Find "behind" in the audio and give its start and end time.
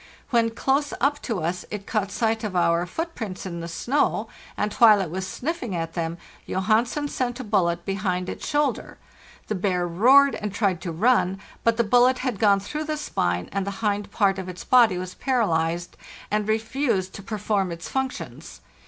7.85-8.27